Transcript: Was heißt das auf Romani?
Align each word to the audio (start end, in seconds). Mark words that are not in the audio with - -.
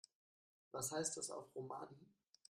Was 0.71 0.91
heißt 0.93 1.17
das 1.17 1.29
auf 1.29 1.53
Romani? 1.53 2.07